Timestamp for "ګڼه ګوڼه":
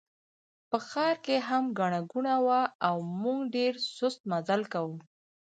1.79-2.35